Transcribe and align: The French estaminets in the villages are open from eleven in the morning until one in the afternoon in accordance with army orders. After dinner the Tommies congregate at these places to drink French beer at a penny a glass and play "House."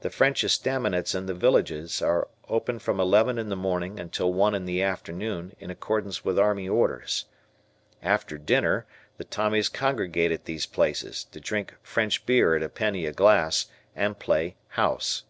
The 0.00 0.08
French 0.08 0.42
estaminets 0.42 1.14
in 1.14 1.26
the 1.26 1.34
villages 1.34 2.00
are 2.00 2.28
open 2.48 2.78
from 2.78 2.98
eleven 2.98 3.36
in 3.36 3.50
the 3.50 3.56
morning 3.56 4.00
until 4.00 4.32
one 4.32 4.54
in 4.54 4.64
the 4.64 4.80
afternoon 4.80 5.54
in 5.60 5.70
accordance 5.70 6.24
with 6.24 6.38
army 6.38 6.66
orders. 6.66 7.26
After 8.02 8.38
dinner 8.38 8.86
the 9.18 9.24
Tommies 9.24 9.68
congregate 9.68 10.32
at 10.32 10.46
these 10.46 10.64
places 10.64 11.24
to 11.24 11.40
drink 11.40 11.74
French 11.82 12.24
beer 12.24 12.56
at 12.56 12.62
a 12.62 12.70
penny 12.70 13.04
a 13.04 13.12
glass 13.12 13.66
and 13.94 14.18
play 14.18 14.56
"House." 14.68 15.24